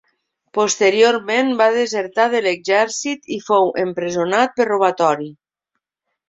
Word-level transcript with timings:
Posteriorment 0.57 1.51
va 1.59 1.67
desertar 1.75 2.25
de 2.31 2.41
l'exèrcit 2.45 3.29
i 3.37 3.39
fou 3.51 3.69
empresonat 3.83 4.57
per 4.57 4.69
robatori. 4.71 5.29